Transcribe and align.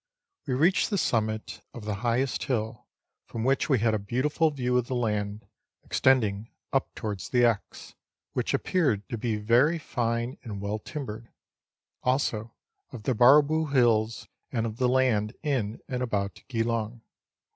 We 0.47 0.55
reached 0.55 0.89
the 0.89 0.97
summit 0.97 1.61
of 1.75 1.85
the 1.85 1.93
highest 2.01 2.45
hill, 2.45 2.87
from 3.27 3.43
which 3.43 3.69
we 3.69 3.77
had 3.77 3.93
a 3.93 3.99
beautiful 3.99 4.49
view 4.49 4.75
of 4.79 4.87
the 4.87 4.95
land, 4.95 5.45
extending 5.83 6.49
up 6.73 6.91
towards 6.95 7.29
the 7.29 7.45
Exe, 7.45 7.93
which 8.33 8.55
appeared 8.55 9.07
to 9.09 9.17
be 9.19 9.35
very 9.35 9.77
fine 9.77 10.39
and 10.41 10.59
well 10.59 10.79
timbered; 10.79 11.29
also 12.01 12.51
of 12.91 13.03
the 13.03 13.13
Barrabool 13.13 13.73
Hills, 13.73 14.27
and 14.51 14.65
of 14.65 14.77
the 14.77 14.89
land 14.89 15.35
in 15.43 15.81
and 15.87 16.01
about 16.01 16.41
Geelong. 16.47 17.03